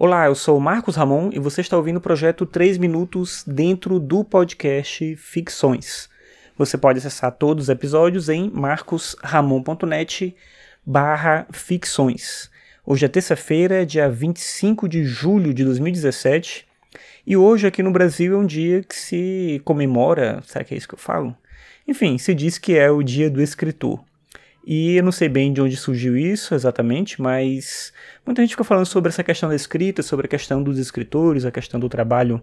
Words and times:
Olá, 0.00 0.26
eu 0.26 0.34
sou 0.36 0.60
Marcos 0.60 0.94
Ramon 0.94 1.28
e 1.32 1.40
você 1.40 1.60
está 1.60 1.76
ouvindo 1.76 1.96
o 1.96 2.00
projeto 2.00 2.46
3 2.46 2.78
Minutos 2.78 3.42
dentro 3.44 3.98
do 3.98 4.22
podcast 4.22 5.16
Ficções. 5.16 6.08
Você 6.56 6.78
pode 6.78 7.00
acessar 7.00 7.32
todos 7.32 7.64
os 7.64 7.68
episódios 7.68 8.28
em 8.28 8.48
marcosramon.net 8.48 10.36
barra 10.86 11.48
ficções. 11.50 12.48
Hoje 12.86 13.06
é 13.06 13.08
terça-feira, 13.08 13.84
dia 13.84 14.08
25 14.08 14.88
de 14.88 15.02
julho 15.02 15.52
de 15.52 15.64
2017 15.64 16.64
e 17.26 17.36
hoje 17.36 17.66
aqui 17.66 17.82
no 17.82 17.90
Brasil 17.90 18.34
é 18.34 18.38
um 18.38 18.46
dia 18.46 18.84
que 18.84 18.94
se 18.94 19.60
comemora, 19.64 20.40
será 20.46 20.64
que 20.64 20.74
é 20.74 20.76
isso 20.76 20.86
que 20.86 20.94
eu 20.94 20.98
falo? 20.98 21.36
Enfim, 21.88 22.18
se 22.18 22.36
diz 22.36 22.56
que 22.56 22.78
é 22.78 22.88
o 22.88 23.02
dia 23.02 23.28
do 23.28 23.42
escritor. 23.42 23.98
E 24.70 24.98
eu 24.98 25.02
não 25.02 25.10
sei 25.10 25.30
bem 25.30 25.50
de 25.50 25.62
onde 25.62 25.78
surgiu 25.78 26.14
isso 26.14 26.54
exatamente, 26.54 27.22
mas 27.22 27.90
muita 28.26 28.42
gente 28.42 28.50
ficou 28.50 28.66
falando 28.66 28.84
sobre 28.84 29.08
essa 29.08 29.24
questão 29.24 29.48
da 29.48 29.54
escrita, 29.54 30.02
sobre 30.02 30.26
a 30.26 30.28
questão 30.28 30.62
dos 30.62 30.78
escritores, 30.78 31.46
a 31.46 31.50
questão 31.50 31.80
do 31.80 31.88
trabalho 31.88 32.42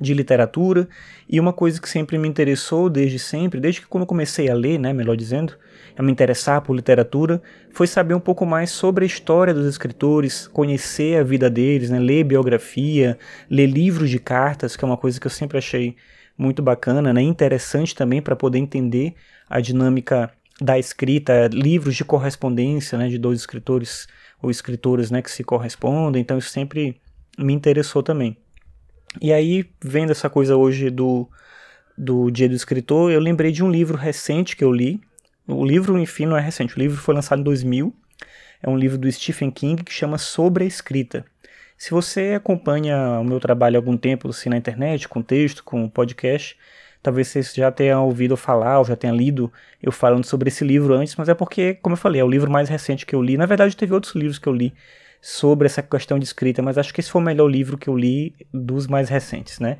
de 0.00 0.14
literatura, 0.14 0.88
e 1.28 1.38
uma 1.38 1.52
coisa 1.52 1.80
que 1.80 1.88
sempre 1.88 2.18
me 2.18 2.26
interessou 2.26 2.90
desde 2.90 3.20
sempre, 3.20 3.60
desde 3.60 3.82
que 3.82 3.86
quando 3.86 4.02
eu 4.02 4.06
comecei 4.08 4.50
a 4.50 4.54
ler, 4.54 4.80
né, 4.80 4.92
melhor 4.92 5.16
dizendo, 5.16 5.54
a 5.96 6.02
me 6.02 6.10
interessar 6.10 6.60
por 6.60 6.74
literatura, 6.74 7.40
foi 7.70 7.86
saber 7.86 8.14
um 8.14 8.20
pouco 8.20 8.44
mais 8.44 8.72
sobre 8.72 9.04
a 9.04 9.06
história 9.06 9.54
dos 9.54 9.66
escritores, 9.66 10.48
conhecer 10.48 11.20
a 11.20 11.22
vida 11.22 11.48
deles, 11.48 11.88
né, 11.88 12.00
ler 12.00 12.24
biografia, 12.24 13.16
ler 13.48 13.66
livros 13.66 14.10
de 14.10 14.18
cartas, 14.18 14.74
que 14.74 14.84
é 14.84 14.88
uma 14.88 14.96
coisa 14.96 15.20
que 15.20 15.26
eu 15.28 15.30
sempre 15.30 15.56
achei 15.56 15.94
muito 16.36 16.60
bacana, 16.60 17.12
né, 17.12 17.22
interessante 17.22 17.94
também 17.94 18.20
para 18.20 18.34
poder 18.34 18.58
entender 18.58 19.14
a 19.48 19.60
dinâmica 19.60 20.32
da 20.62 20.78
escrita, 20.78 21.48
livros 21.52 21.96
de 21.96 22.04
correspondência, 22.04 22.96
né, 22.96 23.08
de 23.08 23.18
dois 23.18 23.40
escritores 23.40 24.06
ou 24.40 24.50
escritoras, 24.50 25.10
né, 25.10 25.20
que 25.20 25.30
se 25.30 25.42
correspondem. 25.42 26.22
Então 26.22 26.38
isso 26.38 26.50
sempre 26.50 27.00
me 27.38 27.52
interessou 27.52 28.02
também. 28.02 28.36
E 29.20 29.32
aí, 29.32 29.68
vendo 29.82 30.10
essa 30.10 30.30
coisa 30.30 30.56
hoje 30.56 30.88
do, 30.88 31.28
do 31.98 32.30
Dia 32.30 32.48
do 32.48 32.54
Escritor, 32.54 33.10
eu 33.10 33.20
lembrei 33.20 33.52
de 33.52 33.62
um 33.62 33.70
livro 33.70 33.96
recente 33.96 34.56
que 34.56 34.64
eu 34.64 34.72
li. 34.72 35.00
O 35.46 35.64
livro, 35.64 35.98
enfim, 35.98 36.24
não 36.26 36.36
é 36.36 36.40
recente. 36.40 36.76
O 36.76 36.78
livro 36.78 36.96
foi 36.96 37.14
lançado 37.14 37.40
em 37.40 37.44
2000. 37.44 37.94
É 38.62 38.70
um 38.70 38.76
livro 38.76 38.96
do 38.96 39.10
Stephen 39.10 39.50
King 39.50 39.82
que 39.82 39.92
chama 39.92 40.16
Sobre 40.16 40.64
a 40.64 40.66
Escrita. 40.66 41.24
Se 41.76 41.90
você 41.90 42.34
acompanha 42.36 43.18
o 43.18 43.24
meu 43.24 43.40
trabalho 43.40 43.76
há 43.76 43.80
algum 43.80 43.96
tempo 43.96 44.28
assim, 44.28 44.48
na 44.48 44.56
internet, 44.56 45.08
com 45.08 45.20
texto, 45.20 45.64
com 45.64 45.88
podcast, 45.88 46.56
Talvez 47.02 47.28
vocês 47.28 47.52
já 47.52 47.70
tenham 47.72 48.04
ouvido 48.04 48.36
falar 48.36 48.78
ou 48.78 48.84
já 48.84 48.94
tenham 48.94 49.16
lido 49.16 49.52
eu 49.82 49.90
falando 49.90 50.24
sobre 50.24 50.48
esse 50.48 50.64
livro 50.64 50.94
antes, 50.94 51.16
mas 51.16 51.28
é 51.28 51.34
porque, 51.34 51.74
como 51.74 51.94
eu 51.94 51.98
falei, 51.98 52.20
é 52.20 52.24
o 52.24 52.30
livro 52.30 52.50
mais 52.50 52.68
recente 52.68 53.04
que 53.04 53.14
eu 53.14 53.20
li. 53.20 53.36
Na 53.36 53.46
verdade, 53.46 53.76
teve 53.76 53.92
outros 53.92 54.14
livros 54.14 54.38
que 54.38 54.48
eu 54.48 54.52
li 54.52 54.72
sobre 55.20 55.66
essa 55.66 55.82
questão 55.82 56.18
de 56.18 56.24
escrita, 56.24 56.62
mas 56.62 56.78
acho 56.78 56.94
que 56.94 57.00
esse 57.00 57.10
foi 57.10 57.20
o 57.20 57.24
melhor 57.24 57.48
livro 57.48 57.76
que 57.76 57.88
eu 57.88 57.96
li 57.96 58.34
dos 58.52 58.86
mais 58.86 59.08
recentes, 59.08 59.58
né? 59.58 59.78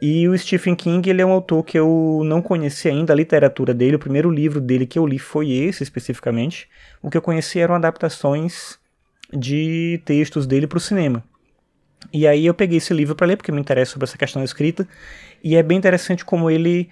E 0.00 0.28
o 0.28 0.36
Stephen 0.36 0.74
King, 0.74 1.08
ele 1.08 1.20
é 1.20 1.26
um 1.26 1.32
autor 1.32 1.64
que 1.64 1.78
eu 1.78 2.22
não 2.24 2.40
conheci 2.40 2.88
ainda 2.88 3.12
a 3.12 3.16
literatura 3.16 3.74
dele. 3.74 3.96
O 3.96 3.98
primeiro 3.98 4.30
livro 4.30 4.60
dele 4.60 4.86
que 4.86 4.98
eu 4.98 5.06
li 5.06 5.18
foi 5.18 5.50
esse 5.50 5.82
especificamente. 5.82 6.68
O 7.02 7.10
que 7.10 7.16
eu 7.16 7.22
conheci 7.22 7.58
eram 7.58 7.74
adaptações 7.74 8.78
de 9.32 10.00
textos 10.04 10.46
dele 10.46 10.66
para 10.66 10.78
o 10.78 10.80
cinema. 10.80 11.24
E 12.12 12.26
aí 12.26 12.46
eu 12.46 12.54
peguei 12.54 12.78
esse 12.78 12.92
livro 12.92 13.14
para 13.14 13.26
ler 13.26 13.36
porque 13.36 13.52
me 13.52 13.60
interessa 13.60 13.92
sobre 13.92 14.04
essa 14.04 14.18
questão 14.18 14.40
da 14.40 14.44
escrita 14.44 14.86
e 15.42 15.56
é 15.56 15.62
bem 15.62 15.78
interessante 15.78 16.24
como 16.24 16.50
ele 16.50 16.88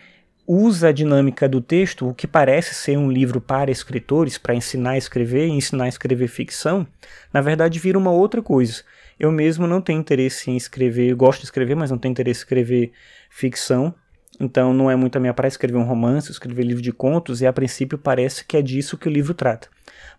usa 0.46 0.88
a 0.88 0.92
dinâmica 0.92 1.46
do 1.46 1.60
texto, 1.60 2.08
o 2.08 2.14
que 2.14 2.26
parece 2.26 2.74
ser 2.74 2.96
um 2.96 3.10
livro 3.10 3.38
para 3.38 3.70
escritores, 3.70 4.38
para 4.38 4.54
ensinar 4.54 4.92
a 4.92 4.98
escrever 4.98 5.46
e 5.46 5.50
ensinar 5.50 5.84
a 5.84 5.88
escrever 5.88 6.26
ficção, 6.26 6.86
na 7.30 7.42
verdade 7.42 7.78
vira 7.78 7.98
uma 7.98 8.10
outra 8.10 8.40
coisa. 8.40 8.82
Eu 9.20 9.30
mesmo 9.30 9.66
não 9.66 9.82
tenho 9.82 10.00
interesse 10.00 10.50
em 10.50 10.56
escrever, 10.56 11.14
gosto 11.14 11.40
de 11.40 11.46
escrever, 11.46 11.74
mas 11.74 11.90
não 11.90 11.98
tenho 11.98 12.12
interesse 12.12 12.40
em 12.40 12.44
escrever 12.44 12.92
ficção, 13.28 13.94
então 14.40 14.72
não 14.72 14.90
é 14.90 14.96
muito 14.96 15.16
a 15.16 15.20
minha 15.20 15.34
praia 15.34 15.48
escrever 15.48 15.78
um 15.78 15.84
romance, 15.84 16.30
escrever 16.30 16.64
livro 16.64 16.82
de 16.82 16.92
contos, 16.92 17.40
e 17.40 17.46
a 17.46 17.52
princípio 17.52 17.98
parece 17.98 18.44
que 18.44 18.56
é 18.56 18.62
disso 18.62 18.96
que 18.96 19.08
o 19.08 19.12
livro 19.12 19.34
trata. 19.34 19.68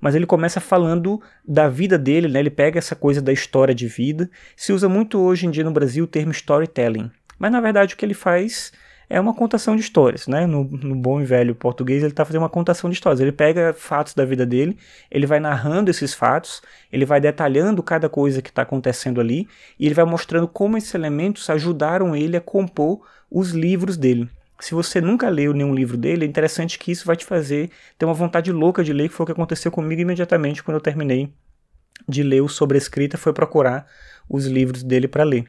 Mas 0.02 0.16
ele 0.16 0.26
começa 0.26 0.60
falando 0.60 1.22
da 1.46 1.68
vida 1.68 1.98
dele, 1.98 2.28
né? 2.28 2.40
ele 2.40 2.50
pega 2.50 2.78
essa 2.78 2.96
coisa 2.96 3.22
da 3.22 3.34
história 3.34 3.76
de 3.76 3.88
vida. 3.88 4.30
Se 4.56 4.72
usa 4.72 4.88
muito 4.88 5.20
hoje 5.20 5.46
em 5.46 5.52
dia 5.52 5.64
no 5.64 5.72
Brasil 5.72 6.06
o 6.06 6.08
termo 6.08 6.32
storytelling. 6.32 7.12
Mas 7.38 7.52
na 7.52 7.62
verdade 7.62 7.94
o 7.94 7.98
que 7.98 8.06
ele 8.06 8.14
faz 8.14 8.72
é 9.10 9.20
uma 9.20 9.34
contação 9.34 9.76
de 9.76 9.82
histórias, 9.82 10.28
né? 10.28 10.46
No, 10.46 10.64
no 10.64 10.96
bom 10.96 11.20
e 11.20 11.26
velho 11.26 11.56
português, 11.56 12.04
ele 12.04 12.12
está 12.12 12.24
fazendo 12.24 12.44
uma 12.44 12.50
contação 12.50 12.90
de 12.90 12.96
histórias. 12.96 13.20
Ele 13.20 13.32
pega 13.32 13.74
fatos 13.74 14.14
da 14.14 14.24
vida 14.24 14.46
dele, 14.46 14.78
ele 15.10 15.26
vai 15.26 15.40
narrando 15.40 15.90
esses 15.90 16.14
fatos, 16.14 16.62
ele 16.92 17.06
vai 17.06 17.20
detalhando 17.20 17.82
cada 17.82 18.08
coisa 18.08 18.42
que 18.42 18.50
está 18.50 18.62
acontecendo 18.62 19.20
ali, 19.20 19.48
e 19.80 19.88
ele 19.88 19.96
vai 19.96 20.06
mostrando 20.06 20.48
como 20.48 20.78
esses 20.78 20.94
elementos 20.94 21.50
ajudaram 21.50 22.16
ele 22.16 22.38
a 22.38 22.42
compor 22.42 23.02
os 23.32 23.52
livros 23.52 23.98
dele. 23.98 24.30
Se 24.60 24.76
você 24.76 25.02
nunca 25.02 25.30
leu 25.30 25.54
nenhum 25.54 25.74
livro 25.74 25.98
dele, 25.98 26.26
é 26.26 26.28
interessante 26.28 26.78
que 26.78 26.92
isso 26.92 27.06
vai 27.06 27.16
te 27.16 27.26
fazer 27.26 27.72
ter 27.98 28.06
uma 28.06 28.14
vontade 28.14 28.52
louca 28.52 28.84
de 28.84 28.94
ler, 28.94 29.10
que 29.10 29.16
foi 29.16 29.24
o 29.24 29.26
que 29.26 29.32
aconteceu 29.32 29.72
comigo 29.72 30.02
imediatamente 30.02 30.62
quando 30.62 30.76
eu 30.76 30.82
terminei 30.82 31.34
de 32.08 32.24
ler 32.24 32.42
o 32.42 32.48
sobre 32.48 32.78
escrita, 32.78 33.18
foi 33.18 33.34
procurar 33.34 33.88
os 34.30 34.46
livros 34.46 34.84
dele 34.84 35.08
para 35.08 35.24
ler. 35.24 35.46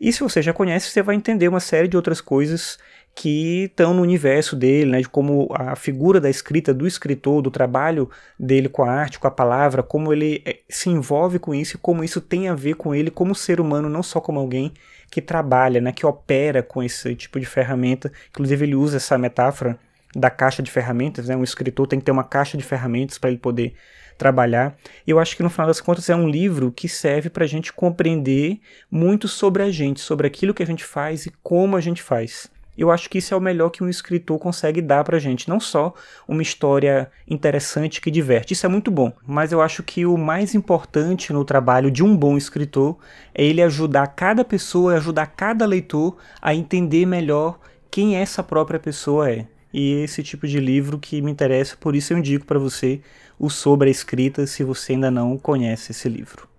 E 0.00 0.12
se 0.12 0.20
você 0.20 0.42
já 0.42 0.52
conhece, 0.52 0.90
você 0.90 1.02
vai 1.02 1.14
entender 1.14 1.48
uma 1.48 1.60
série 1.60 1.88
de 1.88 1.96
outras 1.96 2.20
coisas 2.20 2.78
que 3.14 3.64
estão 3.64 3.94
no 3.94 4.02
universo 4.02 4.56
dele, 4.56 4.90
né, 4.90 5.00
de 5.00 5.08
como 5.08 5.48
a 5.54 5.76
figura 5.76 6.20
da 6.20 6.28
escrita 6.28 6.74
do 6.74 6.86
escritor, 6.86 7.40
do 7.40 7.50
trabalho 7.50 8.10
dele 8.38 8.68
com 8.68 8.82
a 8.82 8.90
arte, 8.90 9.20
com 9.20 9.28
a 9.28 9.30
palavra, 9.30 9.84
como 9.84 10.12
ele 10.12 10.42
eh, 10.44 10.58
se 10.68 10.90
envolve 10.90 11.38
com 11.38 11.54
isso 11.54 11.76
e 11.76 11.78
como 11.78 12.02
isso 12.02 12.20
tem 12.20 12.48
a 12.48 12.54
ver 12.54 12.74
com 12.74 12.92
ele 12.92 13.10
como 13.10 13.34
ser 13.34 13.60
humano, 13.60 13.88
não 13.88 14.02
só 14.02 14.20
como 14.20 14.40
alguém 14.40 14.72
que 15.10 15.22
trabalha, 15.22 15.80
né, 15.80 15.92
que 15.92 16.04
opera 16.04 16.60
com 16.60 16.82
esse 16.82 17.14
tipo 17.14 17.38
de 17.38 17.46
ferramenta. 17.46 18.10
Inclusive 18.30 18.64
ele 18.66 18.74
usa 18.74 18.96
essa 18.96 19.16
metáfora 19.16 19.78
da 20.14 20.30
caixa 20.30 20.62
de 20.62 20.70
ferramentas, 20.70 21.28
né? 21.28 21.36
Um 21.36 21.44
escritor 21.44 21.86
tem 21.86 21.98
que 21.98 22.04
ter 22.04 22.12
uma 22.12 22.24
caixa 22.24 22.56
de 22.56 22.64
ferramentas 22.64 23.18
para 23.18 23.30
ele 23.30 23.38
poder 23.38 23.74
trabalhar. 24.16 24.76
E 25.06 25.10
eu 25.10 25.18
acho 25.18 25.36
que 25.36 25.42
no 25.42 25.50
final 25.50 25.66
das 25.66 25.80
contas 25.80 26.08
é 26.08 26.16
um 26.16 26.28
livro 26.28 26.70
que 26.72 26.88
serve 26.88 27.28
para 27.28 27.44
a 27.44 27.48
gente 27.48 27.72
compreender 27.72 28.60
muito 28.90 29.28
sobre 29.28 29.62
a 29.62 29.70
gente, 29.70 30.00
sobre 30.00 30.26
aquilo 30.26 30.54
que 30.54 30.62
a 30.62 30.66
gente 30.66 30.84
faz 30.84 31.26
e 31.26 31.32
como 31.42 31.76
a 31.76 31.80
gente 31.80 32.02
faz. 32.02 32.52
Eu 32.76 32.90
acho 32.90 33.08
que 33.08 33.18
isso 33.18 33.32
é 33.32 33.36
o 33.36 33.40
melhor 33.40 33.70
que 33.70 33.84
um 33.84 33.88
escritor 33.88 34.36
consegue 34.38 34.82
dar 34.82 35.04
pra 35.04 35.20
gente. 35.20 35.48
Não 35.48 35.60
só 35.60 35.94
uma 36.26 36.42
história 36.42 37.08
interessante 37.28 38.00
que 38.00 38.10
diverte, 38.10 38.52
isso 38.52 38.66
é 38.66 38.68
muito 38.68 38.90
bom. 38.90 39.12
Mas 39.24 39.52
eu 39.52 39.62
acho 39.62 39.82
que 39.84 40.04
o 40.04 40.16
mais 40.16 40.56
importante 40.56 41.32
no 41.32 41.44
trabalho 41.44 41.88
de 41.88 42.02
um 42.02 42.16
bom 42.16 42.36
escritor 42.36 42.98
é 43.32 43.44
ele 43.44 43.62
ajudar 43.62 44.08
cada 44.08 44.44
pessoa, 44.44 44.96
ajudar 44.96 45.26
cada 45.26 45.64
leitor 45.64 46.16
a 46.42 46.52
entender 46.52 47.06
melhor 47.06 47.60
quem 47.92 48.16
essa 48.16 48.42
própria 48.42 48.80
pessoa 48.80 49.30
é 49.30 49.46
e 49.74 50.04
esse 50.04 50.22
tipo 50.22 50.46
de 50.46 50.60
livro 50.60 51.00
que 51.00 51.20
me 51.20 51.32
interessa, 51.32 51.76
por 51.76 51.96
isso 51.96 52.12
eu 52.12 52.18
indico 52.18 52.46
para 52.46 52.60
você 52.60 53.00
o 53.36 53.50
Sobre 53.50 53.88
a 53.88 53.90
Escrita, 53.90 54.46
se 54.46 54.62
você 54.62 54.92
ainda 54.92 55.10
não 55.10 55.36
conhece 55.36 55.90
esse 55.90 56.08
livro. 56.08 56.53